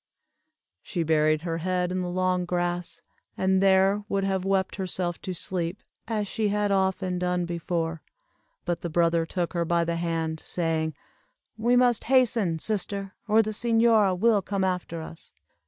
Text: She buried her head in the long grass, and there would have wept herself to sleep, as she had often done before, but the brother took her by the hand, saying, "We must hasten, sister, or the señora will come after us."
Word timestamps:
She 0.81 1.03
buried 1.03 1.43
her 1.43 1.59
head 1.59 1.91
in 1.91 2.01
the 2.01 2.09
long 2.09 2.43
grass, 2.45 3.03
and 3.37 3.61
there 3.61 4.03
would 4.09 4.23
have 4.23 4.43
wept 4.43 4.77
herself 4.77 5.21
to 5.21 5.35
sleep, 5.35 5.83
as 6.07 6.27
she 6.27 6.47
had 6.47 6.71
often 6.71 7.19
done 7.19 7.45
before, 7.45 8.01
but 8.65 8.81
the 8.81 8.89
brother 8.89 9.27
took 9.27 9.53
her 9.53 9.63
by 9.63 9.83
the 9.85 9.97
hand, 9.97 10.39
saying, 10.39 10.95
"We 11.55 11.75
must 11.75 12.05
hasten, 12.05 12.57
sister, 12.57 13.13
or 13.27 13.43
the 13.43 13.51
señora 13.51 14.17
will 14.17 14.41
come 14.41 14.63
after 14.63 15.03
us." 15.03 15.33